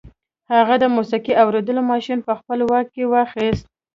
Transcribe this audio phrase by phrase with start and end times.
[0.53, 3.65] هغه د موسیقي اورېدو ماشين په خپل واک کې واخیست